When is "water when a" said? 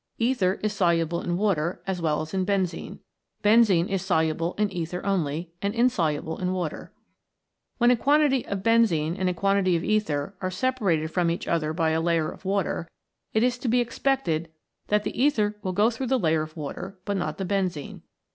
6.53-7.95